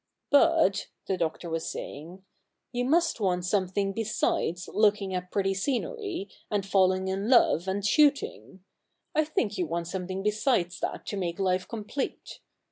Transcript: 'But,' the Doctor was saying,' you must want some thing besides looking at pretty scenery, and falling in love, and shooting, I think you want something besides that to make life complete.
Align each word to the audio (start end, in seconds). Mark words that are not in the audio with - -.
'But,' 0.31 0.87
the 1.05 1.15
Doctor 1.15 1.47
was 1.47 1.69
saying,' 1.71 2.23
you 2.73 2.85
must 2.85 3.19
want 3.19 3.45
some 3.45 3.67
thing 3.67 3.91
besides 3.93 4.67
looking 4.73 5.13
at 5.13 5.29
pretty 5.29 5.53
scenery, 5.53 6.27
and 6.49 6.65
falling 6.65 7.07
in 7.07 7.29
love, 7.29 7.67
and 7.67 7.85
shooting, 7.85 8.63
I 9.13 9.23
think 9.25 9.59
you 9.59 9.67
want 9.67 9.87
something 9.89 10.23
besides 10.23 10.79
that 10.79 11.05
to 11.05 11.17
make 11.17 11.37
life 11.37 11.67
complete. 11.67 12.39